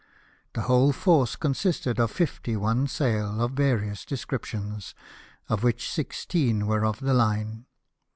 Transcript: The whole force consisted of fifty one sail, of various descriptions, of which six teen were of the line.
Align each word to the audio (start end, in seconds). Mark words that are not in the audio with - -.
The 0.53 0.61
whole 0.63 0.93
force 0.93 1.35
consisted 1.35 1.99
of 1.99 2.09
fifty 2.09 2.55
one 2.57 2.87
sail, 2.87 3.39
of 3.39 3.51
various 3.51 4.03
descriptions, 4.03 4.95
of 5.47 5.61
which 5.61 5.91
six 5.91 6.25
teen 6.25 6.65
were 6.65 6.83
of 6.83 7.01
the 7.01 7.13
line. 7.13 7.67